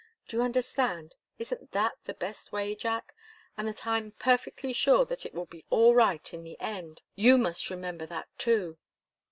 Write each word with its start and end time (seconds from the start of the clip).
Do 0.27 0.35
you 0.37 0.41
understand? 0.41 1.13
Isn't 1.37 1.73
that 1.73 1.93
the 2.05 2.15
best 2.15 2.51
way, 2.51 2.73
Jack? 2.73 3.13
And 3.55 3.67
that 3.67 3.85
I'm 3.85 4.13
perfectly 4.13 4.73
sure 4.73 5.05
that 5.05 5.27
it 5.27 5.33
will 5.35 5.45
be 5.45 5.63
all 5.69 5.93
right 5.93 6.33
in 6.33 6.43
the 6.43 6.59
end 6.59 7.03
you 7.13 7.37
must 7.37 7.69
remember 7.69 8.07
that, 8.07 8.27
too." 8.39 8.79